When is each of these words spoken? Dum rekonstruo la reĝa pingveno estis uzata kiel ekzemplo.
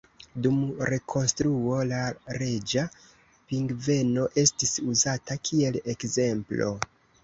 Dum 0.45 0.55
rekonstruo 0.91 1.75
la 1.91 1.99
reĝa 2.43 2.87
pingveno 3.19 4.27
estis 4.49 4.77
uzata 4.91 5.43
kiel 5.49 5.83
ekzemplo. 5.97 6.77